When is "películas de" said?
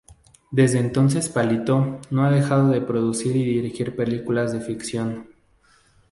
3.95-4.59